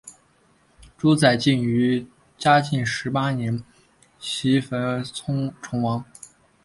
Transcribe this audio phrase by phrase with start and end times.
[0.97, 3.63] 朱载境于嘉靖十八年
[4.17, 5.05] 袭封
[5.61, 6.03] 崇王。